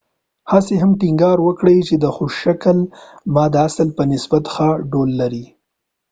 هسیه 0.51 0.77
هم 0.81 0.91
ټينګار 1.01 1.37
وکړ 1.43 1.67
چې 1.87 1.95
د 2.03 2.05
خوش 2.15 2.33
شکل 2.45 2.77
ما 3.33 3.45
د 3.53 3.55
اصل 3.67 3.87
په 3.97 4.03
نسبت 4.11 4.43
ښه 4.53 4.69
ډول 4.91 5.09
لري 5.21 5.45